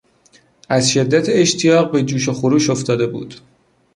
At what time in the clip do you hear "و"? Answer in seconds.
2.29-2.33